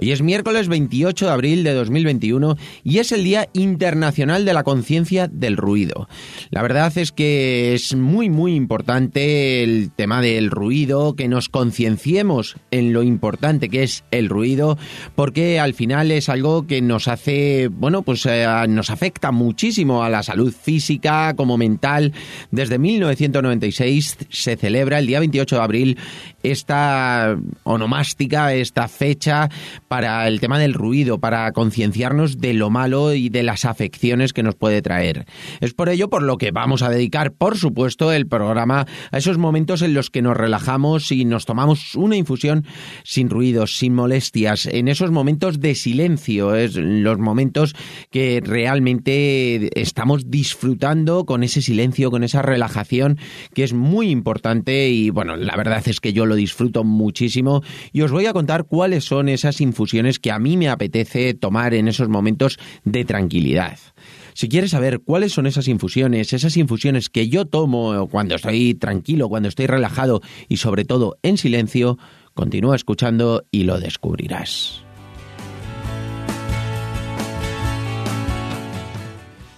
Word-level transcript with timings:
Hoy 0.00 0.12
es 0.12 0.22
miércoles 0.22 0.68
28 0.68 1.26
de 1.26 1.32
abril 1.32 1.64
de 1.64 1.74
2021 1.74 2.56
y 2.82 2.98
es 2.98 3.12
el 3.12 3.24
Día 3.24 3.48
Internacional 3.52 4.44
de 4.44 4.54
la 4.54 4.62
Conciencia 4.62 5.28
del 5.28 5.56
Ruido. 5.56 6.08
La 6.50 6.62
verdad 6.62 6.96
es 6.96 7.12
que 7.12 7.74
es 7.74 7.94
muy 7.94 8.30
muy 8.30 8.54
importante 8.54 9.62
el 9.62 9.90
tema 9.94 10.22
del 10.22 10.50
ruido, 10.50 11.14
que 11.14 11.28
nos 11.28 11.48
concienciemos 11.48 12.56
en 12.70 12.92
lo 12.92 13.02
importante 13.02 13.68
que 13.68 13.82
es 13.82 14.04
el 14.10 14.28
ruido, 14.28 14.78
porque 15.14 15.60
al 15.60 15.74
final 15.74 16.10
es 16.10 16.28
algo 16.28 16.66
que 16.66 16.80
nos 16.80 17.08
hace, 17.08 17.68
bueno, 17.68 18.02
pues 18.02 18.26
eh, 18.26 18.46
nos 18.68 18.90
afecta 18.90 19.30
muchísimo 19.30 20.02
a 20.02 20.10
la 20.10 20.22
salud 20.22 20.52
física 20.52 21.34
como 21.34 21.58
mental. 21.58 22.12
Desde 22.50 22.78
1996 22.78 24.18
se 24.30 24.56
celebra 24.56 24.98
el 24.98 25.06
día 25.06 25.20
28 25.20 25.56
de 25.56 25.62
abril 25.62 25.98
esta 26.42 27.36
onomástica, 27.64 28.54
esta 28.54 28.88
fecha 28.88 29.48
para 29.88 30.26
el 30.28 30.40
tema 30.40 30.58
del 30.58 30.74
ruido, 30.74 31.18
para 31.18 31.50
concienciarnos 31.52 32.38
de 32.38 32.54
lo 32.54 32.70
malo 32.70 33.14
y 33.14 33.28
de 33.28 33.42
las 33.42 33.64
afecciones 33.64 34.32
que 34.32 34.42
nos 34.42 34.54
puede 34.54 34.82
traer. 34.82 35.26
Es 35.60 35.74
por 35.74 35.88
ello 35.88 36.08
por 36.08 36.22
lo 36.22 36.38
que 36.38 36.50
vamos 36.50 36.82
a 36.82 36.90
dedicar, 36.90 37.32
por 37.32 37.56
supuesto, 37.56 38.12
el 38.12 38.26
programa 38.26 38.86
a 39.10 39.18
esos 39.18 39.38
momentos 39.38 39.82
en 39.82 39.94
los 39.94 40.10
que 40.10 40.22
nos 40.22 40.36
relajamos 40.36 41.12
y 41.12 41.24
nos 41.24 41.46
tomamos 41.46 41.94
una 41.94 42.16
infusión 42.16 42.66
sin 43.04 43.30
ruidos, 43.30 43.76
sin 43.76 43.94
molestias, 43.94 44.66
en 44.66 44.88
esos 44.88 45.10
momentos 45.10 45.60
de 45.60 45.74
silencio, 45.74 46.54
es 46.54 46.76
los 46.76 47.18
momentos 47.18 47.74
que 48.10 48.42
realmente 48.44 49.80
estamos 49.80 50.30
disfrutando 50.30 51.24
con 51.24 51.42
ese 51.42 51.62
silencio, 51.62 52.10
con 52.10 52.24
esa 52.24 52.42
relajación 52.42 53.18
que 53.54 53.64
es 53.64 53.72
muy 53.72 54.10
importante 54.10 54.88
y 54.90 55.10
bueno, 55.10 55.36
la 55.36 55.56
verdad 55.56 55.82
es 55.86 56.00
que 56.00 56.12
yo 56.12 56.26
lo 56.26 56.31
disfruto 56.34 56.84
muchísimo 56.84 57.62
y 57.92 58.02
os 58.02 58.10
voy 58.10 58.26
a 58.26 58.32
contar 58.32 58.64
cuáles 58.64 59.04
son 59.04 59.28
esas 59.28 59.60
infusiones 59.60 60.18
que 60.18 60.30
a 60.30 60.38
mí 60.38 60.56
me 60.56 60.68
apetece 60.68 61.34
tomar 61.34 61.74
en 61.74 61.88
esos 61.88 62.08
momentos 62.08 62.58
de 62.84 63.04
tranquilidad. 63.04 63.78
Si 64.34 64.48
quieres 64.48 64.70
saber 64.70 65.00
cuáles 65.00 65.32
son 65.32 65.46
esas 65.46 65.68
infusiones, 65.68 66.32
esas 66.32 66.56
infusiones 66.56 67.08
que 67.10 67.28
yo 67.28 67.44
tomo 67.44 68.08
cuando 68.08 68.34
estoy 68.34 68.74
tranquilo, 68.74 69.28
cuando 69.28 69.48
estoy 69.48 69.66
relajado 69.66 70.22
y 70.48 70.56
sobre 70.56 70.84
todo 70.84 71.18
en 71.22 71.36
silencio, 71.36 71.98
continúa 72.34 72.76
escuchando 72.76 73.44
y 73.50 73.64
lo 73.64 73.78
descubrirás. 73.78 74.84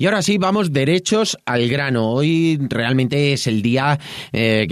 Y 0.00 0.06
ahora 0.06 0.22
sí, 0.22 0.38
vamos 0.38 0.72
derechos 0.72 1.36
al 1.44 1.68
grano. 1.68 2.12
Hoy 2.12 2.56
realmente 2.70 3.32
es 3.32 3.48
el 3.48 3.62
día 3.62 3.98
eh, 4.32 4.68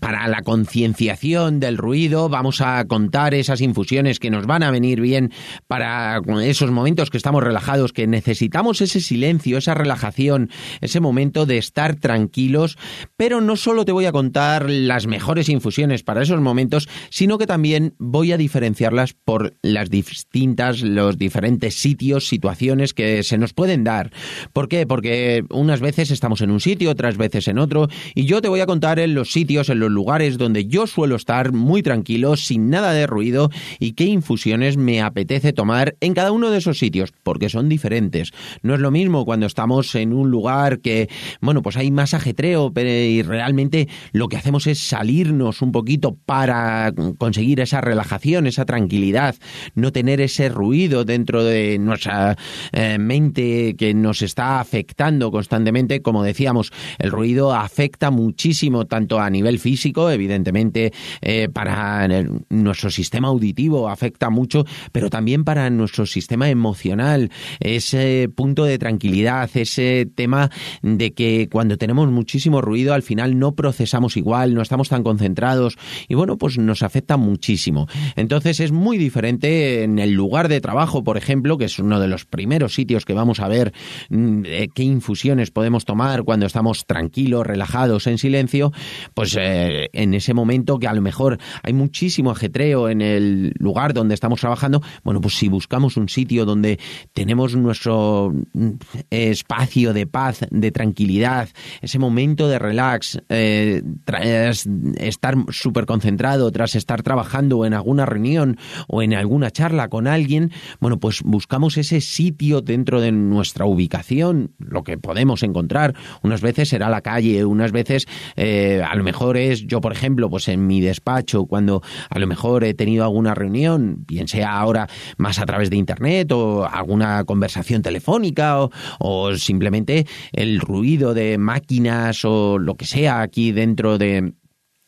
para 0.00 0.26
la 0.26 0.42
concienciación 0.42 1.60
del 1.60 1.78
ruido. 1.78 2.28
Vamos 2.28 2.60
a 2.60 2.84
contar 2.86 3.32
esas 3.34 3.60
infusiones 3.60 4.18
que 4.18 4.28
nos 4.28 4.46
van 4.46 4.64
a 4.64 4.72
venir 4.72 5.00
bien 5.00 5.30
para 5.68 6.20
esos 6.42 6.72
momentos 6.72 7.10
que 7.10 7.16
estamos 7.16 7.44
relajados, 7.44 7.92
que 7.92 8.08
necesitamos 8.08 8.80
ese 8.80 9.00
silencio, 9.00 9.56
esa 9.56 9.74
relajación, 9.74 10.50
ese 10.80 10.98
momento 10.98 11.46
de 11.46 11.58
estar 11.58 11.94
tranquilos. 11.94 12.76
Pero 13.16 13.40
no 13.40 13.54
solo 13.54 13.84
te 13.84 13.92
voy 13.92 14.06
a 14.06 14.12
contar 14.12 14.68
las 14.68 15.06
mejores 15.06 15.48
infusiones 15.48 16.02
para 16.02 16.22
esos 16.22 16.40
momentos, 16.40 16.88
sino 17.10 17.38
que 17.38 17.46
también 17.46 17.94
voy 18.00 18.32
a 18.32 18.36
diferenciarlas 18.36 19.12
por 19.12 19.54
las 19.62 19.90
distintas, 19.90 20.82
los 20.82 21.18
diferentes 21.18 21.76
sitios, 21.76 22.26
situaciones 22.26 22.94
que 22.94 23.22
se 23.22 23.38
nos 23.38 23.52
pueden 23.52 23.84
dar 23.84 24.10
¿Por 24.56 24.68
qué? 24.68 24.86
Porque 24.86 25.44
unas 25.50 25.82
veces 25.82 26.10
estamos 26.10 26.40
en 26.40 26.50
un 26.50 26.60
sitio, 26.60 26.90
otras 26.90 27.18
veces 27.18 27.46
en 27.46 27.58
otro, 27.58 27.88
y 28.14 28.24
yo 28.24 28.40
te 28.40 28.48
voy 28.48 28.60
a 28.60 28.66
contar 28.66 28.98
en 28.98 29.14
los 29.14 29.30
sitios, 29.30 29.68
en 29.68 29.80
los 29.80 29.90
lugares 29.90 30.38
donde 30.38 30.64
yo 30.64 30.86
suelo 30.86 31.16
estar 31.16 31.52
muy 31.52 31.82
tranquilo, 31.82 32.38
sin 32.38 32.70
nada 32.70 32.94
de 32.94 33.06
ruido, 33.06 33.50
y 33.78 33.92
qué 33.92 34.04
infusiones 34.04 34.78
me 34.78 35.02
apetece 35.02 35.52
tomar 35.52 35.96
en 36.00 36.14
cada 36.14 36.32
uno 36.32 36.48
de 36.48 36.56
esos 36.56 36.78
sitios, 36.78 37.12
porque 37.22 37.50
son 37.50 37.68
diferentes. 37.68 38.32
No 38.62 38.72
es 38.72 38.80
lo 38.80 38.90
mismo 38.90 39.26
cuando 39.26 39.44
estamos 39.44 39.94
en 39.94 40.14
un 40.14 40.30
lugar 40.30 40.78
que, 40.80 41.10
bueno, 41.42 41.60
pues 41.60 41.76
hay 41.76 41.90
más 41.90 42.14
ajetreo, 42.14 42.72
y 42.74 43.20
realmente 43.20 43.88
lo 44.12 44.28
que 44.28 44.38
hacemos 44.38 44.66
es 44.66 44.78
salirnos 44.78 45.60
un 45.60 45.70
poquito 45.70 46.16
para 46.24 46.94
conseguir 47.18 47.60
esa 47.60 47.82
relajación, 47.82 48.46
esa 48.46 48.64
tranquilidad, 48.64 49.34
no 49.74 49.92
tener 49.92 50.22
ese 50.22 50.48
ruido 50.48 51.04
dentro 51.04 51.44
de 51.44 51.78
nuestra 51.78 52.38
eh, 52.72 52.96
mente 52.96 53.76
que 53.76 53.92
nos 53.92 54.22
está 54.22 54.45
afectando 54.46 55.30
constantemente. 55.30 56.02
Como 56.02 56.22
decíamos, 56.22 56.72
el 56.98 57.10
ruido 57.10 57.54
afecta 57.54 58.10
muchísimo 58.10 58.86
tanto 58.86 59.20
a 59.20 59.30
nivel 59.30 59.58
físico, 59.58 60.10
evidentemente 60.10 60.92
eh, 61.20 61.48
para 61.52 62.08
nuestro 62.48 62.90
sistema 62.90 63.28
auditivo 63.28 63.88
afecta 63.88 64.30
mucho, 64.30 64.64
pero 64.92 65.10
también 65.10 65.44
para 65.44 65.68
nuestro 65.70 66.06
sistema 66.06 66.48
emocional. 66.48 67.30
Ese 67.60 68.28
punto 68.34 68.64
de 68.64 68.78
tranquilidad, 68.78 69.50
ese 69.54 70.08
tema 70.14 70.50
de 70.82 71.12
que 71.12 71.48
cuando 71.50 71.76
tenemos 71.76 72.08
muchísimo 72.10 72.60
ruido 72.60 72.94
al 72.94 73.02
final 73.02 73.38
no 73.38 73.54
procesamos 73.54 74.16
igual, 74.16 74.54
no 74.54 74.62
estamos 74.62 74.88
tan 74.88 75.02
concentrados 75.02 75.78
y 76.08 76.14
bueno, 76.14 76.36
pues 76.38 76.58
nos 76.58 76.82
afecta 76.82 77.16
muchísimo. 77.16 77.88
Entonces 78.14 78.60
es 78.60 78.72
muy 78.72 78.98
diferente 78.98 79.82
en 79.82 79.98
el 79.98 80.12
lugar 80.12 80.48
de 80.48 80.60
trabajo, 80.60 81.04
por 81.04 81.16
ejemplo, 81.16 81.58
que 81.58 81.66
es 81.66 81.78
uno 81.78 82.00
de 82.00 82.08
los 82.08 82.24
primeros 82.24 82.74
sitios 82.74 83.04
que 83.04 83.14
vamos 83.14 83.40
a 83.40 83.48
ver 83.48 83.72
mm, 84.10 84.35
qué 84.42 84.82
infusiones 84.82 85.50
podemos 85.50 85.84
tomar 85.84 86.24
cuando 86.24 86.46
estamos 86.46 86.86
tranquilos, 86.86 87.46
relajados, 87.46 88.06
en 88.06 88.18
silencio, 88.18 88.72
pues 89.14 89.36
eh, 89.38 89.88
en 89.92 90.14
ese 90.14 90.34
momento 90.34 90.78
que 90.78 90.88
a 90.88 90.94
lo 90.94 91.02
mejor 91.02 91.38
hay 91.62 91.72
muchísimo 91.72 92.30
ajetreo 92.30 92.88
en 92.88 93.00
el 93.00 93.52
lugar 93.58 93.94
donde 93.94 94.14
estamos 94.14 94.40
trabajando, 94.40 94.82
bueno, 95.04 95.20
pues 95.20 95.34
si 95.34 95.48
buscamos 95.48 95.96
un 95.96 96.08
sitio 96.08 96.44
donde 96.44 96.78
tenemos 97.12 97.56
nuestro 97.56 98.32
mm, 98.52 98.70
espacio 99.10 99.92
de 99.92 100.06
paz, 100.06 100.40
de 100.50 100.70
tranquilidad, 100.70 101.48
ese 101.80 101.98
momento 101.98 102.48
de 102.48 102.58
relax, 102.58 103.18
eh, 103.28 103.82
tras 104.04 104.66
estar 104.98 105.36
súper 105.50 105.86
concentrado, 105.86 106.50
tras 106.50 106.74
estar 106.74 107.02
trabajando 107.02 107.64
en 107.64 107.74
alguna 107.74 108.06
reunión 108.06 108.58
o 108.88 109.02
en 109.02 109.14
alguna 109.14 109.50
charla 109.50 109.88
con 109.88 110.06
alguien, 110.06 110.52
bueno, 110.80 110.98
pues 110.98 111.22
buscamos 111.22 111.76
ese 111.76 112.00
sitio 112.00 112.60
dentro 112.60 113.00
de 113.00 113.12
nuestra 113.12 113.66
ubicación 113.66 114.25
lo 114.32 114.84
que 114.84 114.98
podemos 114.98 115.42
encontrar. 115.42 115.94
Unas 116.22 116.40
veces 116.40 116.68
será 116.68 116.88
la 116.88 117.00
calle, 117.00 117.44
unas 117.44 117.72
veces 117.72 118.06
eh, 118.36 118.82
a 118.86 118.94
lo 118.94 119.04
mejor 119.04 119.36
es 119.36 119.66
yo, 119.66 119.80
por 119.80 119.92
ejemplo, 119.92 120.30
pues 120.30 120.48
en 120.48 120.66
mi 120.66 120.80
despacho, 120.80 121.46
cuando 121.46 121.82
a 122.10 122.18
lo 122.18 122.26
mejor 122.26 122.64
he 122.64 122.74
tenido 122.74 123.04
alguna 123.04 123.34
reunión, 123.34 124.04
bien 124.06 124.28
sea 124.28 124.58
ahora 124.58 124.88
más 125.16 125.38
a 125.38 125.46
través 125.46 125.70
de 125.70 125.76
internet 125.76 126.32
o 126.32 126.66
alguna 126.66 127.24
conversación 127.24 127.82
telefónica 127.82 128.60
o, 128.62 128.70
o 128.98 129.34
simplemente 129.36 130.06
el 130.32 130.60
ruido 130.60 131.14
de 131.14 131.38
máquinas 131.38 132.24
o 132.24 132.58
lo 132.58 132.76
que 132.76 132.86
sea 132.86 133.20
aquí 133.20 133.52
dentro 133.52 133.98
de 133.98 134.34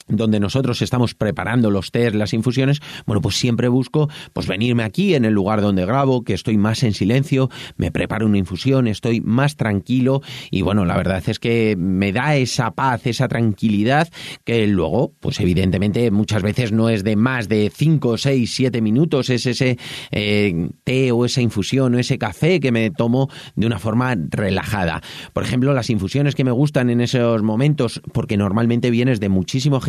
donde 0.08 0.40
nosotros 0.40 0.82
estamos 0.82 1.14
preparando 1.14 1.70
los 1.70 1.90
test, 1.90 2.14
las 2.14 2.32
infusiones, 2.32 2.80
bueno, 3.06 3.20
pues 3.20 3.36
siempre 3.36 3.68
busco 3.68 4.08
pues 4.32 4.46
venirme 4.46 4.82
aquí 4.82 5.14
en 5.14 5.24
el 5.24 5.34
lugar 5.34 5.60
donde 5.60 5.84
grabo, 5.84 6.22
que 6.22 6.34
estoy 6.34 6.56
más 6.56 6.82
en 6.82 6.92
silencio, 6.94 7.50
me 7.76 7.90
preparo 7.90 8.26
una 8.26 8.38
infusión, 8.38 8.86
estoy 8.86 9.20
más 9.20 9.56
tranquilo 9.56 10.22
y 10.50 10.62
bueno, 10.62 10.84
la 10.84 10.96
verdad 10.96 11.22
es 11.26 11.38
que 11.38 11.76
me 11.78 12.12
da 12.12 12.36
esa 12.36 12.70
paz, 12.72 13.06
esa 13.06 13.28
tranquilidad 13.28 14.08
que 14.44 14.66
luego, 14.66 15.12
pues 15.20 15.40
evidentemente 15.40 16.10
muchas 16.10 16.42
veces 16.42 16.72
no 16.72 16.88
es 16.88 17.04
de 17.04 17.16
más 17.16 17.48
de 17.48 17.70
5, 17.74 18.18
6, 18.18 18.52
7 18.54 18.80
minutos, 18.80 19.30
es 19.30 19.46
ese 19.46 19.78
eh, 20.10 20.70
té 20.84 21.12
o 21.12 21.24
esa 21.24 21.40
infusión 21.40 21.94
o 21.94 21.98
ese 21.98 22.18
café 22.18 22.60
que 22.60 22.72
me 22.72 22.90
tomo 22.90 23.28
de 23.56 23.66
una 23.66 23.78
forma 23.78 24.14
relajada. 24.16 25.02
Por 25.32 25.42
ejemplo, 25.42 25.72
las 25.74 25.90
infusiones 25.90 26.34
que 26.34 26.44
me 26.44 26.50
gustan 26.50 26.90
en 26.90 27.00
esos 27.00 27.42
momentos, 27.42 28.00
porque 28.12 28.36
normalmente 28.36 28.90
vienes 28.90 29.20
de 29.20 29.28
muchísimo 29.28 29.80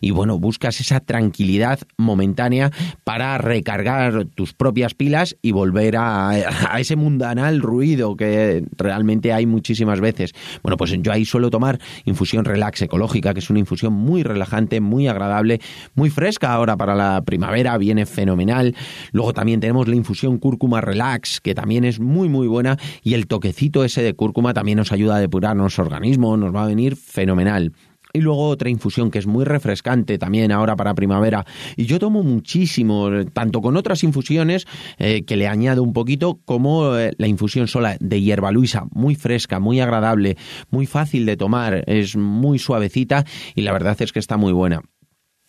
y 0.00 0.10
bueno, 0.10 0.38
buscas 0.38 0.80
esa 0.80 1.00
tranquilidad 1.00 1.80
momentánea 1.96 2.70
para 3.04 3.38
recargar 3.38 4.26
tus 4.34 4.52
propias 4.52 4.94
pilas 4.94 5.36
y 5.42 5.52
volver 5.52 5.96
a, 5.96 6.28
a 6.30 6.80
ese 6.80 6.96
mundanal 6.96 7.60
ruido 7.60 8.16
que 8.16 8.64
realmente 8.76 9.32
hay 9.32 9.46
muchísimas 9.46 10.00
veces. 10.00 10.32
Bueno, 10.62 10.76
pues 10.76 10.94
yo 11.00 11.12
ahí 11.12 11.24
suelo 11.24 11.50
tomar 11.50 11.78
infusión 12.04 12.44
relax 12.44 12.82
ecológica, 12.82 13.32
que 13.32 13.40
es 13.40 13.50
una 13.50 13.58
infusión 13.58 13.92
muy 13.92 14.22
relajante, 14.22 14.80
muy 14.80 15.08
agradable, 15.08 15.60
muy 15.94 16.10
fresca 16.10 16.52
ahora 16.52 16.76
para 16.76 16.94
la 16.94 17.22
primavera, 17.22 17.78
viene 17.78 18.06
fenomenal. 18.06 18.74
Luego 19.12 19.32
también 19.32 19.60
tenemos 19.60 19.88
la 19.88 19.96
infusión 19.96 20.38
cúrcuma 20.38 20.80
relax, 20.80 21.40
que 21.40 21.54
también 21.54 21.84
es 21.84 22.00
muy 22.00 22.28
muy 22.28 22.46
buena 22.46 22.78
y 23.02 23.14
el 23.14 23.26
toquecito 23.26 23.84
ese 23.84 24.02
de 24.02 24.14
cúrcuma 24.14 24.52
también 24.52 24.78
nos 24.78 24.92
ayuda 24.92 25.16
a 25.16 25.20
depurar 25.20 25.56
nuestro 25.56 25.84
organismo, 25.84 26.36
nos 26.36 26.54
va 26.54 26.64
a 26.64 26.66
venir 26.66 26.96
fenomenal. 26.96 27.72
Y 28.12 28.20
luego 28.20 28.48
otra 28.48 28.70
infusión 28.70 29.10
que 29.10 29.18
es 29.18 29.26
muy 29.26 29.44
refrescante 29.44 30.18
también 30.18 30.50
ahora 30.50 30.76
para 30.76 30.94
primavera. 30.94 31.44
Y 31.76 31.86
yo 31.86 31.98
tomo 31.98 32.22
muchísimo, 32.22 33.08
tanto 33.32 33.60
con 33.60 33.76
otras 33.76 34.02
infusiones 34.02 34.66
eh, 34.98 35.24
que 35.24 35.36
le 35.36 35.46
añado 35.46 35.82
un 35.82 35.92
poquito, 35.92 36.40
como 36.44 36.96
eh, 36.96 37.12
la 37.18 37.26
infusión 37.26 37.68
sola 37.68 37.96
de 38.00 38.20
hierba 38.20 38.50
luisa, 38.50 38.86
muy 38.92 39.14
fresca, 39.14 39.60
muy 39.60 39.80
agradable, 39.80 40.36
muy 40.70 40.86
fácil 40.86 41.26
de 41.26 41.36
tomar, 41.36 41.84
es 41.86 42.16
muy 42.16 42.58
suavecita 42.58 43.24
y 43.54 43.62
la 43.62 43.72
verdad 43.72 44.00
es 44.00 44.12
que 44.12 44.18
está 44.18 44.36
muy 44.36 44.52
buena. 44.52 44.82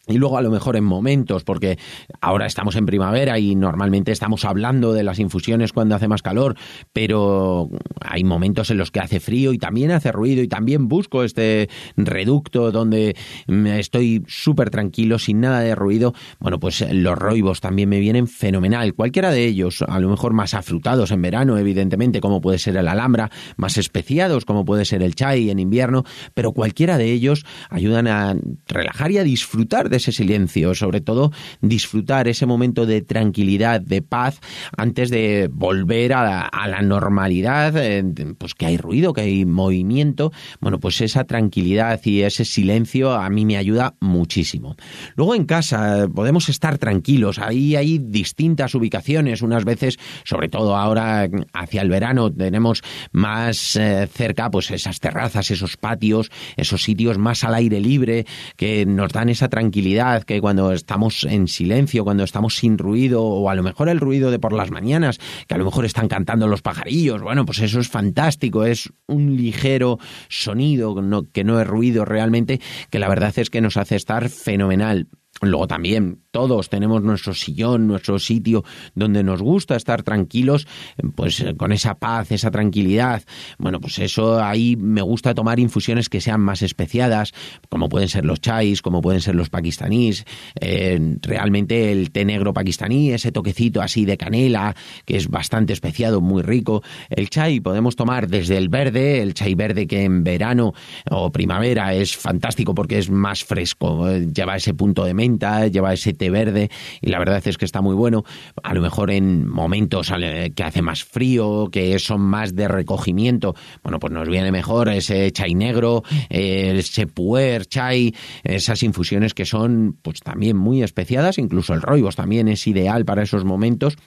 Y 0.10 0.18
luego 0.18 0.40
a 0.40 0.42
lo 0.42 0.50
mejor 0.50 0.76
en 0.76 0.84
momentos, 0.84 1.44
porque 1.44 1.78
ahora 2.20 2.48
estamos 2.48 2.76
en 2.76 2.88
primavera 2.88 3.38
y 3.38 3.56
normalmente 3.56 4.12
estamos 4.12 4.44
hablando 4.44 4.92
de 4.92 5.04
las 5.04 5.20
infusiones 5.20 5.72
cuando 5.72 5.96
hace 5.96 6.08
más 6.08 6.24
calor, 6.24 6.56
pero 6.94 7.70
hay 8.02 8.24
momentos 8.24 8.72
en 8.72 8.80
los 8.80 8.90
que 8.90 9.00
hace 9.00 9.20
frío 9.20 9.54
y 9.54 9.60
también 9.60 9.92
hace 9.92 10.12
ruido 10.12 10.42
y 10.42 10.48
también 10.48 10.88
busco 10.88 11.24
este 11.24 11.70
reducto 11.96 12.72
donde 12.72 13.16
estoy 13.48 14.24
súper 14.28 14.72
tranquilo, 14.72 15.20
sin 15.20 15.42
nada 15.42 15.60
de 15.60 15.76
ruido. 15.76 16.14
Bueno, 16.40 16.60
pues 16.60 16.84
los 16.92 17.16
roibos 17.16 17.62
también 17.62 17.90
me 17.90 18.00
vienen 18.00 18.28
fenomenal. 18.28 18.96
Cualquiera 18.96 19.30
de 19.30 19.46
ellos, 19.46 19.84
a 19.88 20.00
lo 20.00 20.10
mejor 20.10 20.34
más 20.34 20.56
afrutados 20.56 21.12
en 21.12 21.22
verano, 21.22 21.60
evidentemente, 21.60 22.20
como 22.20 22.42
puede 22.42 22.58
ser 22.58 22.76
el 22.78 22.88
alhambra, 22.88 23.30
más 23.58 23.78
especiados, 23.78 24.44
como 24.44 24.66
puede 24.66 24.86
ser 24.86 25.04
el 25.04 25.14
chai 25.14 25.52
en 25.52 25.60
invierno, 25.60 26.04
pero 26.34 26.52
cualquiera 26.52 26.98
de 26.98 27.12
ellos 27.12 27.46
ayudan 27.70 28.08
a 28.08 28.36
relajar 28.68 29.12
y 29.12 29.20
a 29.20 29.24
disfrutar 29.24 29.90
de 29.90 29.99
ese 30.00 30.12
silencio, 30.12 30.74
sobre 30.74 31.02
todo 31.02 31.32
disfrutar 31.62 32.28
ese 32.28 32.46
momento 32.46 32.86
de 32.86 33.02
tranquilidad, 33.02 33.82
de 33.82 34.02
paz, 34.02 34.40
antes 34.76 35.10
de 35.10 35.50
volver 35.52 36.14
a 36.14 36.50
la, 36.68 36.82
normalidad, 36.82 37.76
eh, 37.78 38.04
pues 38.38 38.56
que 38.56 38.66
hay 38.66 38.78
ruido, 38.78 39.14
que 39.14 39.22
hay 39.22 39.46
movimiento, 39.46 40.32
bueno, 40.62 40.80
pues 40.80 41.02
esa 41.02 41.26
tranquilidad 41.26 42.00
y 42.06 42.22
ese 42.22 42.46
silencio 42.46 43.14
a 43.14 43.30
mí 43.30 43.46
me 43.46 43.58
ayuda 43.58 43.96
muchísimo. 44.00 44.76
Luego 45.16 45.36
en 45.36 45.46
casa 45.46 46.08
podemos 46.14 46.50
estar 46.50 46.78
tranquilos, 46.78 47.40
ahí 47.40 47.76
hay 47.76 48.00
distintas 48.00 48.74
ubicaciones, 48.76 49.42
unas 49.42 49.66
veces, 49.66 50.00
sobre 50.24 50.50
todo 50.50 50.76
ahora 50.76 51.30
hacia 51.54 51.82
el 51.82 51.90
verano, 51.90 52.32
tenemos 52.32 52.82
más 53.12 53.76
eh, 53.76 54.08
cerca 54.12 54.50
pues 54.50 54.72
esas 54.72 55.00
terrazas, 55.00 55.52
esos 55.52 55.78
patios, 55.78 56.32
esos 56.56 56.82
sitios 56.84 57.18
más 57.18 57.44
al 57.44 57.56
aire 57.56 57.80
libre 57.80 58.26
que 58.56 58.86
nos 58.86 59.12
dan 59.12 59.30
esa 59.30 59.50
tranquilidad 59.50 59.89
que 60.26 60.42
cuando 60.42 60.72
estamos 60.72 61.24
en 61.24 61.48
silencio, 61.48 62.04
cuando 62.04 62.24
estamos 62.24 62.56
sin 62.56 62.78
ruido, 62.78 63.24
o 63.24 63.50
a 63.50 63.56
lo 63.56 63.64
mejor 63.64 63.90
el 63.90 64.00
ruido 64.00 64.32
de 64.32 64.40
por 64.40 64.54
las 64.54 64.72
mañanas, 64.72 65.20
que 65.48 65.56
a 65.56 65.58
lo 65.58 65.66
mejor 65.66 65.86
están 65.86 66.08
cantando 66.08 66.48
los 66.48 66.62
pajarillos, 66.62 67.22
bueno, 67.22 67.46
pues 67.46 67.60
eso 67.60 67.80
es 67.80 67.88
fantástico, 67.88 68.66
es 68.66 68.92
un 69.08 69.36
ligero 69.36 70.00
sonido 70.28 70.96
que 71.34 71.44
no 71.44 71.60
es 71.60 71.68
ruido 71.68 72.06
realmente, 72.06 72.60
que 72.90 73.00
la 73.00 73.10
verdad 73.10 73.34
es 73.38 73.50
que 73.50 73.62
nos 73.62 73.78
hace 73.78 73.96
estar 73.96 74.30
fenomenal. 74.30 75.08
Luego 75.42 75.68
también 75.68 76.20
todos 76.32 76.70
tenemos 76.70 77.02
nuestro 77.02 77.34
sillón, 77.34 77.88
nuestro 77.88 78.20
sitio 78.20 78.64
donde 78.94 79.24
nos 79.24 79.42
gusta 79.42 79.76
estar 79.76 80.04
tranquilos, 80.04 80.68
pues 81.16 81.40
eh, 81.40 81.56
con 81.56 81.72
esa 81.72 81.96
paz, 81.96 82.32
esa 82.32 82.52
tranquilidad. 82.52 83.24
Bueno, 83.58 83.80
pues 83.80 84.00
eso 84.00 84.44
ahí 84.44 84.76
me 84.76 85.02
gusta 85.02 85.34
tomar 85.34 85.60
infusiones 85.60 86.10
que 86.10 86.20
sean 86.20 86.42
más 86.42 86.62
especiadas, 86.62 87.34
como 87.70 87.88
pueden 87.88 88.10
ser 88.10 88.26
los 88.26 88.42
chais, 88.42 88.82
como 88.82 89.02
pueden 89.02 89.22
ser 89.22 89.36
los 89.36 89.50
pakistaníes. 89.50 90.26
Eh, 90.60 91.18
realmente 91.22 91.92
el 91.92 92.12
té 92.12 92.26
negro 92.26 92.54
pakistaní, 92.54 93.12
ese 93.12 93.32
toquecito 93.32 93.82
así 93.82 94.04
de 94.04 94.18
canela, 94.18 94.76
que 95.06 95.16
es 95.16 95.30
bastante 95.30 95.72
especiado, 95.72 96.20
muy 96.20 96.42
rico. 96.42 96.84
El 97.10 97.30
chai 97.30 97.62
podemos 97.62 97.96
tomar 97.96 98.28
desde 98.28 98.58
el 98.58 98.68
verde, 98.68 99.22
el 99.22 99.34
chai 99.34 99.56
verde 99.56 99.88
que 99.88 100.04
en 100.04 100.24
verano 100.24 100.74
o 101.10 101.32
primavera 101.32 101.94
es 101.94 102.18
fantástico 102.18 102.76
porque 102.76 102.98
es 102.98 103.10
más 103.10 103.44
fresco, 103.46 104.10
eh, 104.10 104.28
lleva 104.34 104.58
ese 104.58 104.74
punto 104.74 105.06
de 105.06 105.14
mente 105.14 105.29
lleva 105.38 105.94
ese 105.94 106.14
té 106.14 106.30
verde 106.30 106.70
y 107.02 107.10
la 107.10 107.20
verdad 107.20 107.46
es 107.46 107.58
que 107.58 107.66
está 107.66 107.82
muy 107.82 107.96
bueno. 107.96 108.24
A 108.64 108.74
lo 108.74 108.82
mejor 108.82 109.12
en 109.12 109.48
momentos 109.48 110.12
que 110.56 110.64
hace 110.64 110.82
más 110.82 111.04
frío, 111.04 111.70
que 111.72 112.00
son 112.00 112.22
más 112.22 112.56
de 112.56 112.68
recogimiento, 112.68 113.56
bueno, 113.84 114.00
pues 114.00 114.14
nos 114.14 114.28
viene 114.28 114.52
mejor 114.52 114.90
ese 114.90 115.32
chai 115.32 115.54
negro, 115.54 116.04
ese 116.30 117.08
puer 117.08 117.66
chai, 117.66 118.16
esas 118.44 118.84
infusiones 118.84 119.34
que 119.34 119.46
son 119.46 119.98
pues 120.02 120.22
también 120.22 120.58
muy 120.58 120.84
especiadas, 120.84 121.38
incluso 121.38 121.74
el 121.74 121.82
roibos 121.82 122.16
también 122.16 122.48
es 122.48 122.66
ideal 122.68 123.06
para 123.06 123.24
esos 123.24 123.46
momentos 123.46 123.98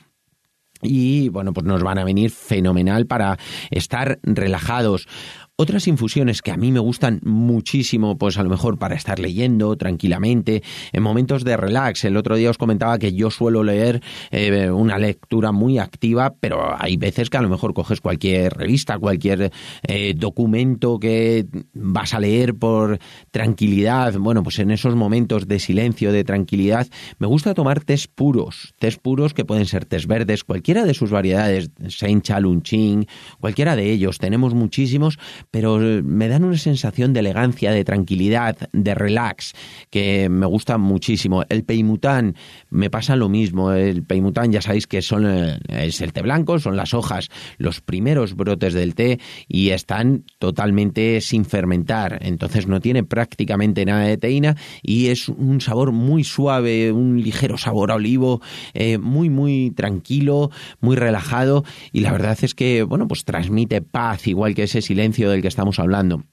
y 0.82 1.28
bueno, 1.28 1.52
pues 1.52 1.64
nos 1.64 1.82
van 1.82 1.98
a 1.98 2.04
venir 2.04 2.30
fenomenal 2.30 3.06
para 3.06 3.38
estar 3.70 4.19
relajados. 4.24 5.06
Otras 5.62 5.86
infusiones 5.86 6.42
que 6.42 6.50
a 6.50 6.56
mí 6.56 6.72
me 6.72 6.80
gustan 6.80 7.20
muchísimo, 7.22 8.18
pues 8.18 8.36
a 8.36 8.42
lo 8.42 8.50
mejor 8.50 8.80
para 8.80 8.96
estar 8.96 9.20
leyendo 9.20 9.76
tranquilamente, 9.76 10.64
en 10.92 11.02
momentos 11.04 11.44
de 11.44 11.56
relax. 11.56 12.04
El 12.04 12.16
otro 12.16 12.34
día 12.34 12.50
os 12.50 12.58
comentaba 12.58 12.98
que 12.98 13.12
yo 13.12 13.30
suelo 13.30 13.62
leer 13.62 14.02
eh, 14.32 14.72
una 14.72 14.98
lectura 14.98 15.52
muy 15.52 15.78
activa, 15.78 16.34
pero 16.40 16.74
hay 16.76 16.96
veces 16.96 17.30
que 17.30 17.36
a 17.36 17.42
lo 17.42 17.48
mejor 17.48 17.74
coges 17.74 18.00
cualquier 18.00 18.54
revista, 18.54 18.98
cualquier 18.98 19.52
eh, 19.86 20.14
documento 20.16 20.98
que 20.98 21.46
vas 21.74 22.12
a 22.12 22.18
leer 22.18 22.56
por 22.56 22.98
tranquilidad. 23.30 24.14
Bueno, 24.18 24.42
pues 24.42 24.58
en 24.58 24.72
esos 24.72 24.96
momentos 24.96 25.46
de 25.46 25.60
silencio, 25.60 26.10
de 26.10 26.24
tranquilidad, 26.24 26.88
me 27.20 27.28
gusta 27.28 27.54
tomar 27.54 27.84
tés 27.84 28.08
puros, 28.08 28.74
tés 28.80 28.96
puros 28.98 29.32
que 29.32 29.44
pueden 29.44 29.66
ser 29.66 29.84
tés 29.84 30.08
verdes, 30.08 30.42
cualquiera 30.42 30.84
de 30.84 30.94
sus 30.94 31.12
variedades, 31.12 31.70
Sencha, 31.86 32.40
Lunching, 32.40 33.06
cualquiera 33.38 33.76
de 33.76 33.92
ellos. 33.92 34.19
Tenemos 34.19 34.54
muchísimos, 34.54 35.20
pero 35.52 35.78
me 35.78 36.28
dan 36.28 36.44
una 36.44 36.56
sensación 36.56 37.12
de 37.12 37.20
elegancia, 37.20 37.72
de 37.72 37.84
tranquilidad, 37.84 38.56
de 38.72 38.94
relax, 38.94 39.52
que 39.90 40.30
me 40.30 40.46
gusta 40.46 40.78
muchísimo. 40.78 41.44
El 41.50 41.62
peimután 41.62 42.36
me 42.70 42.88
pasa 42.88 43.16
lo 43.16 43.28
mismo. 43.28 43.70
El 43.72 44.02
peimután 44.02 44.50
ya 44.50 44.62
sabéis 44.62 44.86
que 44.86 45.02
son, 45.02 45.26
eh, 45.26 45.58
es 45.68 46.00
el 46.00 46.14
té 46.14 46.22
blanco, 46.22 46.58
son 46.58 46.74
las 46.74 46.94
hojas, 46.94 47.28
los 47.58 47.82
primeros 47.82 48.34
brotes 48.34 48.72
del 48.72 48.94
té 48.94 49.20
y 49.46 49.70
están 49.70 50.24
totalmente 50.38 51.20
sin 51.20 51.44
fermentar. 51.44 52.20
Entonces 52.22 52.66
no 52.66 52.80
tiene 52.80 53.04
prácticamente 53.04 53.84
nada 53.84 54.04
de 54.04 54.16
teína 54.16 54.56
y 54.80 55.08
es 55.08 55.28
un 55.28 55.60
sabor 55.60 55.92
muy 55.92 56.24
suave, 56.24 56.92
un 56.92 57.22
ligero 57.22 57.58
sabor 57.58 57.90
a 57.90 57.96
olivo, 57.96 58.40
eh, 58.72 58.96
muy, 58.96 59.28
muy 59.28 59.70
tranquilo, 59.70 60.50
muy 60.80 60.96
relajado 60.96 61.62
y 61.92 62.00
la 62.00 62.10
verdad 62.10 62.38
es 62.40 62.54
que, 62.54 62.84
bueno, 62.84 63.06
pues 63.06 63.26
transmite 63.26 63.82
paz, 63.82 64.26
igual 64.26 64.54
que 64.54 64.62
ese 64.62 64.80
silencio 64.80 65.28
del 65.30 65.42
que 65.43 65.49
estamos 65.49 65.79
hablando. 65.79 66.25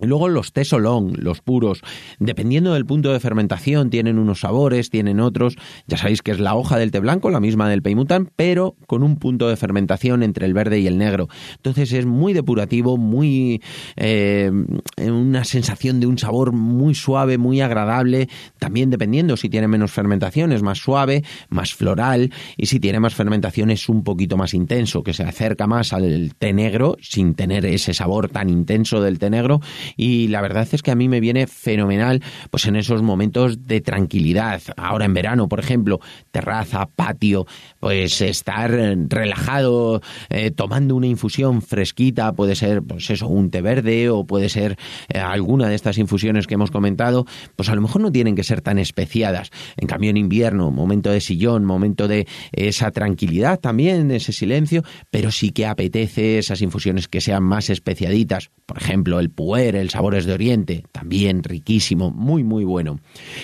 Luego 0.00 0.28
los 0.28 0.52
té 0.52 0.64
solón, 0.64 1.12
los 1.16 1.40
puros, 1.40 1.80
dependiendo 2.18 2.74
del 2.74 2.84
punto 2.84 3.12
de 3.12 3.20
fermentación, 3.20 3.90
tienen 3.90 4.18
unos 4.18 4.40
sabores, 4.40 4.90
tienen 4.90 5.20
otros. 5.20 5.56
Ya 5.86 5.96
sabéis 5.96 6.20
que 6.20 6.32
es 6.32 6.40
la 6.40 6.54
hoja 6.54 6.78
del 6.78 6.90
té 6.90 6.98
blanco, 6.98 7.30
la 7.30 7.40
misma 7.40 7.68
del 7.68 7.82
peimután, 7.82 8.30
pero 8.34 8.76
con 8.86 9.02
un 9.02 9.16
punto 9.16 9.48
de 9.48 9.56
fermentación 9.56 10.22
entre 10.22 10.46
el 10.46 10.54
verde 10.54 10.80
y 10.80 10.86
el 10.88 10.98
negro. 10.98 11.28
Entonces 11.56 11.92
es 11.92 12.06
muy 12.06 12.32
depurativo, 12.32 12.96
muy 12.96 13.62
eh, 13.96 14.50
una 14.98 15.44
sensación 15.44 16.00
de 16.00 16.06
un 16.06 16.18
sabor 16.18 16.52
muy 16.52 16.94
suave, 16.94 17.38
muy 17.38 17.60
agradable. 17.60 18.28
También 18.58 18.90
dependiendo 18.90 19.36
si 19.36 19.48
tiene 19.48 19.68
menos 19.68 19.92
fermentación 19.92 20.52
es 20.52 20.62
más 20.62 20.78
suave, 20.78 21.22
más 21.48 21.72
floral, 21.72 22.32
y 22.56 22.66
si 22.66 22.80
tiene 22.80 22.98
más 22.98 23.14
fermentación 23.14 23.70
es 23.70 23.88
un 23.88 24.02
poquito 24.02 24.36
más 24.36 24.54
intenso, 24.54 25.02
que 25.02 25.12
se 25.12 25.22
acerca 25.22 25.66
más 25.66 25.92
al 25.92 26.34
té 26.38 26.52
negro 26.52 26.96
sin 27.00 27.34
tener 27.34 27.64
ese 27.64 27.94
sabor 27.94 28.28
tan 28.28 28.50
intenso 28.50 29.00
del 29.00 29.18
té 29.18 29.30
negro 29.30 29.60
y 29.96 30.28
la 30.28 30.40
verdad 30.40 30.68
es 30.72 30.82
que 30.82 30.90
a 30.90 30.94
mí 30.94 31.08
me 31.08 31.20
viene 31.20 31.46
fenomenal 31.46 32.22
pues 32.50 32.66
en 32.66 32.76
esos 32.76 33.02
momentos 33.02 33.66
de 33.66 33.80
tranquilidad. 33.80 34.62
Ahora 34.76 35.04
en 35.04 35.14
verano, 35.14 35.48
por 35.48 35.60
ejemplo, 35.60 36.00
terraza, 36.30 36.86
patio, 36.86 37.46
pues 37.80 38.20
estar 38.20 38.70
relajado, 38.70 40.00
eh, 40.30 40.50
tomando 40.50 40.96
una 40.96 41.06
infusión 41.06 41.62
fresquita, 41.62 42.32
puede 42.32 42.54
ser 42.54 42.82
pues 42.82 43.10
eso, 43.10 43.28
un 43.28 43.50
té 43.50 43.62
verde 43.62 44.08
o 44.10 44.24
puede 44.24 44.48
ser 44.48 44.76
eh, 45.08 45.18
alguna 45.18 45.68
de 45.68 45.74
estas 45.74 45.98
infusiones 45.98 46.46
que 46.46 46.54
hemos 46.54 46.70
comentado, 46.70 47.26
pues 47.56 47.68
a 47.68 47.74
lo 47.74 47.80
mejor 47.80 48.02
no 48.02 48.12
tienen 48.12 48.34
que 48.34 48.44
ser 48.44 48.60
tan 48.60 48.78
especiadas. 48.78 49.50
En 49.76 49.86
cambio 49.86 50.10
en 50.10 50.16
invierno, 50.16 50.70
momento 50.70 51.10
de 51.10 51.20
sillón, 51.20 51.64
momento 51.64 52.08
de 52.08 52.26
esa 52.52 52.90
tranquilidad 52.90 53.60
también, 53.60 54.10
ese 54.10 54.32
silencio, 54.32 54.82
pero 55.10 55.30
sí 55.30 55.50
que 55.50 55.66
apetece 55.66 56.38
esas 56.38 56.62
infusiones 56.62 57.08
que 57.08 57.20
sean 57.20 57.42
más 57.42 57.70
especiaditas. 57.70 58.50
Por 58.66 58.78
ejemplo, 58.78 59.20
el 59.20 59.30
puer, 59.30 59.73
el 59.76 59.90
sabores 59.90 60.24
de 60.26 60.32
Oriente, 60.32 60.84
también 60.92 61.42
riquísimo, 61.42 62.10
muy 62.10 62.44
muy 62.44 62.64
bueno. 62.64 63.00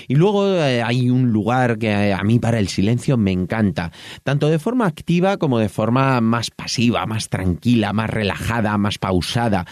Y 0.08 0.14
luego 0.14 0.56
eh, 0.56 0.82
hay 0.82 1.10
un 1.10 1.30
lugar 1.32 1.78
que 1.78 2.12
a 2.12 2.22
mí 2.22 2.38
para 2.38 2.58
el 2.58 2.68
silencio 2.68 3.16
me 3.16 3.32
encanta, 3.32 3.92
tanto 4.22 4.48
de 4.48 4.58
forma 4.58 4.86
activa 4.86 5.36
como 5.36 5.58
de 5.58 5.68
forma 5.68 6.20
más 6.20 6.50
pasiva, 6.50 7.06
más 7.06 7.28
tranquila, 7.28 7.92
más 7.92 8.10
relajada, 8.10 8.76
más 8.78 8.98
pausada, 8.98 9.66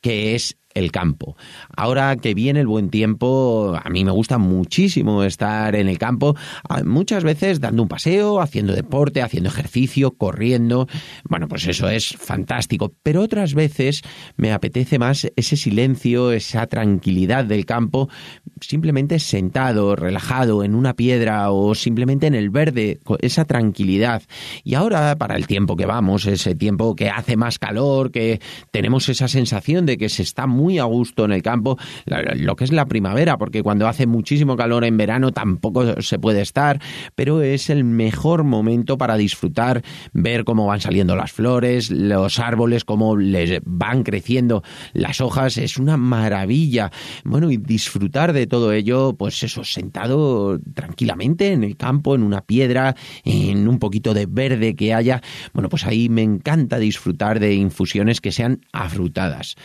que 0.00 0.34
es 0.34 0.56
el 0.78 0.92
campo. 0.92 1.36
Ahora 1.76 2.16
que 2.16 2.34
viene 2.34 2.60
el 2.60 2.66
buen 2.66 2.90
tiempo, 2.90 3.78
a 3.82 3.88
mí 3.90 4.04
me 4.04 4.10
gusta 4.10 4.38
muchísimo 4.38 5.24
estar 5.24 5.74
en 5.74 5.88
el 5.88 5.98
campo, 5.98 6.36
muchas 6.84 7.24
veces 7.24 7.60
dando 7.60 7.82
un 7.82 7.88
paseo, 7.88 8.40
haciendo 8.40 8.74
deporte, 8.74 9.22
haciendo 9.22 9.48
ejercicio, 9.48 10.12
corriendo. 10.12 10.88
Bueno, 11.24 11.48
pues 11.48 11.66
eso 11.66 11.88
es 11.88 12.16
fantástico. 12.16 12.92
Pero 13.02 13.22
otras 13.22 13.54
veces 13.54 14.02
me 14.36 14.52
apetece 14.52 14.98
más 14.98 15.26
ese 15.36 15.56
silencio, 15.56 16.32
esa 16.32 16.66
tranquilidad 16.66 17.44
del 17.44 17.64
campo, 17.64 18.08
simplemente 18.60 19.18
sentado, 19.18 19.96
relajado 19.96 20.62
en 20.62 20.74
una 20.74 20.94
piedra 20.94 21.50
o 21.50 21.74
simplemente 21.74 22.26
en 22.26 22.34
el 22.34 22.50
verde, 22.50 23.00
esa 23.20 23.44
tranquilidad. 23.46 24.22
Y 24.62 24.74
ahora, 24.74 25.16
para 25.16 25.36
el 25.36 25.46
tiempo 25.46 25.76
que 25.76 25.86
vamos, 25.86 26.26
ese 26.26 26.54
tiempo 26.54 26.94
que 26.94 27.08
hace 27.08 27.36
más 27.36 27.58
calor, 27.58 28.10
que 28.10 28.40
tenemos 28.70 29.08
esa 29.08 29.28
sensación 29.28 29.86
de 29.86 29.96
que 29.96 30.10
se 30.10 30.22
está 30.22 30.46
muy 30.46 30.67
a 30.76 30.84
gusto 30.84 31.24
en 31.24 31.32
el 31.32 31.40
campo, 31.40 31.78
lo 32.04 32.56
que 32.56 32.64
es 32.64 32.72
la 32.72 32.84
primavera, 32.84 33.38
porque 33.38 33.62
cuando 33.62 33.88
hace 33.88 34.06
muchísimo 34.06 34.56
calor 34.56 34.84
en 34.84 34.98
verano 34.98 35.32
tampoco 35.32 36.02
se 36.02 36.18
puede 36.18 36.42
estar, 36.42 36.80
pero 37.14 37.40
es 37.40 37.70
el 37.70 37.84
mejor 37.84 38.44
momento 38.44 38.98
para 38.98 39.16
disfrutar, 39.16 39.82
ver 40.12 40.44
cómo 40.44 40.66
van 40.66 40.80
saliendo 40.80 41.16
las 41.16 41.32
flores, 41.32 41.90
los 41.90 42.38
árboles, 42.38 42.84
cómo 42.84 43.16
les 43.16 43.60
van 43.64 44.02
creciendo 44.02 44.62
las 44.92 45.20
hojas, 45.20 45.56
es 45.56 45.78
una 45.78 45.96
maravilla. 45.96 46.90
Bueno, 47.24 47.50
y 47.50 47.56
disfrutar 47.56 48.32
de 48.32 48.46
todo 48.46 48.72
ello, 48.72 49.14
pues 49.16 49.42
eso, 49.42 49.64
sentado 49.64 50.58
tranquilamente 50.74 51.52
en 51.52 51.64
el 51.64 51.76
campo, 51.76 52.14
en 52.14 52.22
una 52.22 52.42
piedra, 52.42 52.96
en 53.24 53.68
un 53.68 53.78
poquito 53.78 54.14
de 54.14 54.26
verde 54.26 54.74
que 54.74 54.92
haya, 54.92 55.22
bueno, 55.52 55.68
pues 55.68 55.86
ahí 55.86 56.08
me 56.08 56.22
encanta 56.22 56.78
disfrutar 56.78 57.40
de 57.40 57.54
infusiones 57.54 58.20
que 58.20 58.32
sean 58.32 58.60
afrutadas. 58.72 59.56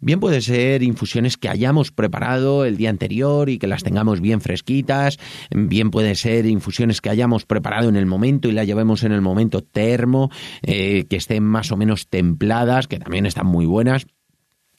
Bien 0.00 0.20
puede 0.20 0.40
ser 0.42 0.84
infusiones 0.84 1.36
que 1.36 1.48
hayamos 1.48 1.90
preparado 1.90 2.64
el 2.64 2.76
día 2.76 2.88
anterior 2.88 3.48
y 3.48 3.58
que 3.58 3.66
las 3.66 3.82
tengamos 3.82 4.20
bien 4.20 4.40
fresquitas, 4.40 5.18
bien 5.50 5.90
puede 5.90 6.14
ser 6.14 6.46
infusiones 6.46 7.00
que 7.00 7.10
hayamos 7.10 7.44
preparado 7.44 7.88
en 7.88 7.96
el 7.96 8.06
momento 8.06 8.48
y 8.48 8.52
las 8.52 8.66
llevemos 8.66 9.02
en 9.02 9.10
el 9.10 9.22
momento 9.22 9.60
termo, 9.60 10.30
eh, 10.62 11.06
que 11.10 11.16
estén 11.16 11.42
más 11.42 11.72
o 11.72 11.76
menos 11.76 12.06
templadas, 12.08 12.86
que 12.86 13.00
también 13.00 13.26
están 13.26 13.46
muy 13.46 13.66
buenas. 13.66 14.06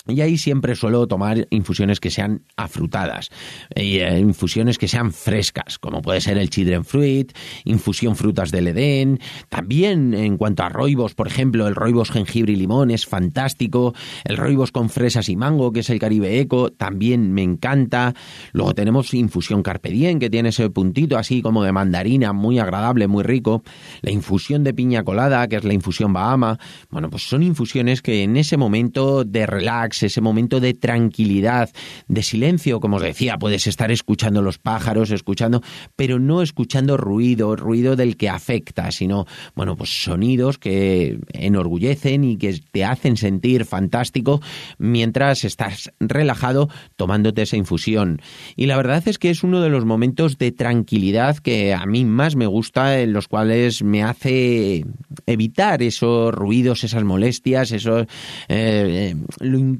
Y 0.09 0.21
ahí 0.21 0.37
siempre 0.37 0.75
suelo 0.75 1.07
tomar 1.07 1.47
infusiones 1.49 1.99
que 1.99 2.09
sean 2.09 2.41
afrutadas, 2.55 3.29
eh, 3.75 4.19
infusiones 4.19 4.77
que 4.77 4.87
sean 4.87 5.11
frescas, 5.11 5.77
como 5.79 6.01
puede 6.01 6.21
ser 6.21 6.37
el 6.37 6.49
children 6.49 6.85
fruit, 6.85 7.31
infusión 7.65 8.15
frutas 8.15 8.51
del 8.51 8.67
Edén. 8.67 9.19
También 9.49 10.13
en 10.13 10.37
cuanto 10.37 10.63
a 10.63 10.69
roibos, 10.69 11.13
por 11.13 11.27
ejemplo, 11.27 11.67
el 11.67 11.75
roibos 11.75 12.11
jengibre 12.11 12.53
y 12.53 12.55
limón 12.55 12.91
es 12.91 13.05
fantástico. 13.05 13.93
El 14.23 14.37
roibos 14.37 14.71
con 14.71 14.89
fresas 14.89 15.29
y 15.29 15.35
mango, 15.35 15.71
que 15.71 15.81
es 15.81 15.89
el 15.89 15.99
Caribe 15.99 16.39
Eco, 16.39 16.71
también 16.71 17.33
me 17.33 17.43
encanta. 17.43 18.13
Luego 18.53 18.73
tenemos 18.73 19.13
infusión 19.13 19.63
carpe 19.63 19.89
diem, 19.89 20.19
que 20.19 20.29
tiene 20.29 20.49
ese 20.49 20.69
puntito 20.69 21.17
así 21.17 21.41
como 21.41 21.63
de 21.63 21.71
mandarina, 21.71 22.33
muy 22.33 22.59
agradable, 22.59 23.07
muy 23.07 23.23
rico. 23.23 23.63
La 24.01 24.11
infusión 24.11 24.63
de 24.63 24.73
piña 24.73 25.03
colada, 25.03 25.47
que 25.47 25.57
es 25.57 25.63
la 25.63 25.73
infusión 25.73 26.13
Bahama. 26.13 26.59
Bueno, 26.89 27.09
pues 27.09 27.27
son 27.27 27.43
infusiones 27.43 28.01
que 28.01 28.23
en 28.23 28.37
ese 28.37 28.57
momento 28.57 29.23
de 29.23 29.45
relax 29.45 29.98
ese 30.03 30.21
momento 30.21 30.59
de 30.59 30.73
tranquilidad, 30.73 31.69
de 32.07 32.23
silencio, 32.23 32.79
como 32.79 32.97
os 32.97 33.03
decía, 33.03 33.37
puedes 33.37 33.67
estar 33.67 33.91
escuchando 33.91 34.41
los 34.41 34.57
pájaros, 34.57 35.11
escuchando, 35.11 35.61
pero 35.95 36.19
no 36.19 36.41
escuchando 36.41 36.97
ruido, 36.97 37.55
ruido 37.55 37.95
del 37.95 38.17
que 38.17 38.29
afecta, 38.29 38.91
sino, 38.91 39.25
bueno, 39.55 39.75
pues 39.75 40.03
sonidos 40.03 40.57
que 40.57 41.19
enorgullecen 41.33 42.23
y 42.23 42.37
que 42.37 42.59
te 42.71 42.85
hacen 42.85 43.17
sentir 43.17 43.65
fantástico 43.65 44.41
mientras 44.77 45.43
estás 45.43 45.91
relajado 45.99 46.69
tomándote 46.95 47.43
esa 47.43 47.57
infusión. 47.57 48.21
Y 48.55 48.65
la 48.65 48.77
verdad 48.77 49.03
es 49.07 49.17
que 49.17 49.29
es 49.29 49.43
uno 49.43 49.61
de 49.61 49.69
los 49.69 49.85
momentos 49.85 50.37
de 50.37 50.51
tranquilidad 50.51 51.37
que 51.37 51.73
a 51.73 51.85
mí 51.85 52.05
más 52.05 52.35
me 52.35 52.47
gusta, 52.47 52.99
en 52.99 53.13
los 53.13 53.27
cuales 53.27 53.83
me 53.83 54.03
hace 54.03 54.85
evitar 55.25 55.81
esos 55.81 56.33
ruidos, 56.33 56.83
esas 56.83 57.03
molestias, 57.03 57.71
eso, 57.71 58.01
eh, 58.01 58.07
eh, 58.49 59.15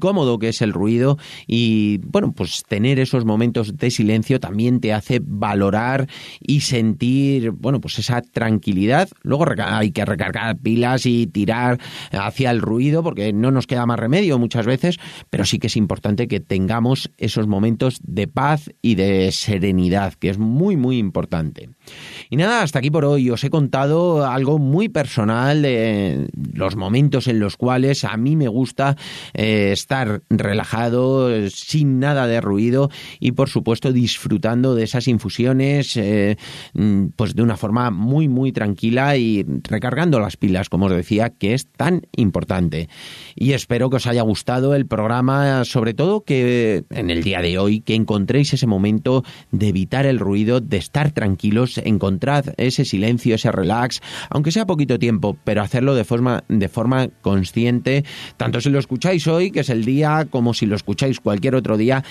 incómodo 0.00 0.38
que 0.38 0.48
es 0.48 0.62
el 0.62 0.72
ruido 0.72 1.18
y 1.46 1.98
bueno, 1.98 2.32
pues 2.32 2.64
tener 2.66 2.98
esos 2.98 3.26
momentos 3.26 3.76
de 3.76 3.90
silencio 3.90 4.40
también 4.40 4.80
te 4.80 4.94
hace 4.94 5.20
valorar 5.22 6.08
y 6.40 6.60
sentir, 6.60 7.50
bueno, 7.50 7.82
pues 7.82 7.98
esa 7.98 8.22
tranquilidad. 8.22 9.10
Luego 9.22 9.44
hay 9.58 9.90
que 9.90 10.06
recargar 10.06 10.56
pilas 10.56 11.04
y 11.04 11.26
tirar 11.26 11.78
hacia 12.12 12.50
el 12.50 12.62
ruido 12.62 13.02
porque 13.02 13.34
no 13.34 13.50
nos 13.50 13.66
queda 13.66 13.84
más 13.84 13.98
remedio 13.98 14.38
muchas 14.38 14.64
veces, 14.64 14.96
pero 15.28 15.44
sí 15.44 15.58
que 15.58 15.66
es 15.66 15.76
importante 15.76 16.28
que 16.28 16.40
tengamos 16.40 17.10
esos 17.18 17.46
momentos 17.46 18.00
de 18.02 18.26
paz 18.26 18.70
y 18.80 18.94
de 18.94 19.30
serenidad, 19.32 20.14
que 20.14 20.30
es 20.30 20.38
muy, 20.38 20.78
muy 20.78 20.96
importante. 20.96 21.68
Y 22.30 22.36
nada, 22.36 22.62
hasta 22.62 22.78
aquí 22.78 22.90
por 22.90 23.04
hoy 23.04 23.28
os 23.28 23.44
he 23.44 23.50
contado 23.50 24.26
algo 24.26 24.58
muy 24.58 24.88
personal 24.88 25.60
de 25.60 26.28
los 26.54 26.76
momentos 26.76 27.28
en 27.28 27.38
los 27.38 27.58
cuales 27.58 28.04
a 28.04 28.16
mí 28.16 28.36
me 28.36 28.48
gusta 28.48 28.96
eh, 29.34 29.72
relajado, 30.28 31.48
sin 31.50 31.98
nada 31.98 32.26
de 32.26 32.40
ruido 32.40 32.90
y 33.18 33.32
por 33.32 33.48
supuesto 33.48 33.92
disfrutando 33.92 34.74
de 34.74 34.84
esas 34.84 35.08
infusiones 35.08 35.96
eh, 35.96 36.36
mm, 36.74 37.06
pues 37.16 37.34
de 37.34 37.42
una 37.42 37.56
forma 37.56 37.90
muy 37.90 38.28
muy 38.28 38.52
tranquila 38.52 39.16
y 39.16 39.44
recargando 39.64 40.20
las 40.20 40.36
pilas, 40.36 40.68
como 40.68 40.86
os 40.86 40.92
decía, 40.92 41.30
que 41.30 41.54
es 41.54 41.66
tan 41.66 42.02
importante. 42.16 42.88
Y 43.34 43.52
espero 43.52 43.90
que 43.90 43.96
os 43.96 44.06
haya 44.06 44.22
gustado 44.22 44.74
el 44.74 44.86
programa, 44.86 45.64
sobre 45.64 45.94
todo 45.94 46.24
que 46.24 46.84
en 46.90 47.10
el 47.10 47.22
día 47.22 47.40
de 47.40 47.58
hoy, 47.58 47.80
que 47.80 47.94
encontréis 47.94 48.52
ese 48.52 48.66
momento 48.66 49.24
de 49.50 49.68
evitar 49.68 50.06
el 50.06 50.18
ruido, 50.18 50.60
de 50.60 50.76
estar 50.76 51.12
tranquilos, 51.12 51.78
encontrad 51.78 52.46
ese 52.56 52.84
silencio, 52.84 53.34
ese 53.34 53.52
relax, 53.52 54.00
aunque 54.28 54.52
sea 54.52 54.66
poquito 54.66 54.98
tiempo, 54.98 55.36
pero 55.44 55.62
hacerlo 55.62 55.94
de 55.94 56.04
forma, 56.04 56.44
de 56.48 56.68
forma 56.68 57.08
consciente, 57.22 58.04
tanto 58.36 58.60
si 58.60 58.70
lo 58.70 58.78
escucháis 58.78 59.26
hoy, 59.26 59.50
que 59.50 59.60
es 59.60 59.70
el 59.70 59.79
día, 59.84 60.26
como 60.30 60.54
si 60.54 60.66
lo 60.66 60.76
escucháis 60.76 61.20
cualquier 61.20 61.54
otro 61.54 61.76
día, 61.76 62.04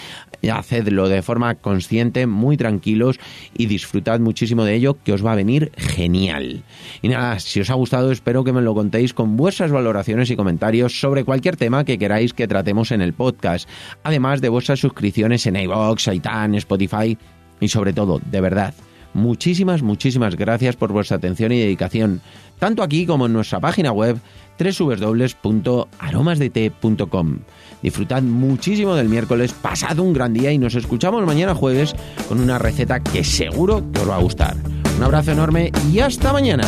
hacedlo 0.52 1.10
de 1.10 1.22
forma 1.22 1.56
consciente, 1.56 2.28
muy 2.28 2.58
tranquilos 2.58 3.20
y 3.58 3.66
disfrutad 3.66 4.20
muchísimo 4.20 4.64
de 4.64 4.76
ello, 4.76 4.98
que 5.04 5.14
os 5.14 5.26
va 5.26 5.34
a 5.34 5.36
venir 5.36 5.72
genial. 5.78 6.64
Y 7.02 7.10
nada, 7.10 7.40
si 7.40 7.60
os 7.60 7.70
ha 7.70 7.76
gustado, 7.76 8.12
espero 8.12 8.44
que 8.44 8.54
me 8.54 8.62
lo 8.62 8.74
contéis 8.74 9.14
con 9.14 9.38
vuestras 9.38 9.72
valoraciones 9.72 10.30
y 10.32 10.36
comentarios 10.36 11.00
sobre 11.00 11.24
cualquier 11.24 11.58
tema 11.58 11.86
que 11.86 11.98
queráis 11.98 12.34
que 12.34 12.48
tratemos 12.48 12.92
en 12.92 13.02
el 13.02 13.14
podcast, 13.14 13.68
además 14.04 14.42
de 14.42 14.50
vuestras 14.50 14.80
suscripciones 14.80 15.46
en 15.46 15.56
iVoox, 15.56 16.08
iTunes, 16.08 16.60
Spotify 16.60 17.18
y 17.60 17.68
sobre 17.68 17.94
todo, 17.94 18.22
de 18.26 18.42
verdad, 18.42 18.74
muchísimas, 19.14 19.82
muchísimas 19.82 20.36
gracias 20.36 20.76
por 20.76 20.92
vuestra 20.92 21.18
atención 21.18 21.52
y 21.52 21.60
dedicación, 21.60 22.22
tanto 22.60 22.84
aquí 22.84 23.06
como 23.06 23.26
en 23.26 23.34
nuestra 23.34 23.60
página 23.60 23.92
web 23.92 24.18
www.aromasdete.com. 24.60 27.38
Disfrutad 27.82 28.22
muchísimo 28.22 28.94
del 28.96 29.08
miércoles, 29.08 29.54
pasad 29.54 29.98
un 30.00 30.12
gran 30.14 30.34
día 30.34 30.52
y 30.52 30.58
nos 30.58 30.76
escuchamos 30.76 31.26
mañana 31.26 31.56
jueves 31.56 31.96
con 32.28 32.42
una 32.42 32.60
receta 32.60 33.02
que 33.02 33.24
seguro 33.24 33.90
que 33.92 34.02
os 34.02 34.10
va 34.10 34.18
a 34.18 34.22
gustar. 34.22 34.58
Un 34.98 35.04
abrazo 35.04 35.32
enorme 35.32 35.72
y 35.92 36.00
hasta 36.00 36.34
mañana. 36.34 36.68